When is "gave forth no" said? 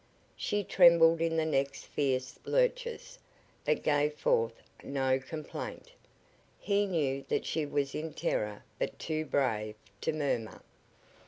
3.83-5.19